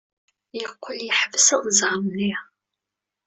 Yeqqel 0.59 0.99
yeḥbes 1.07 1.47
unẓar-nni. 1.57 2.33